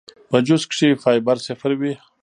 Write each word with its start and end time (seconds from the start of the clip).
پۀ 0.29 0.37
جوس 0.47 0.63
کښې 0.69 0.89
فائبر 1.03 1.37
صفر 1.47 1.71
وي 1.79 1.93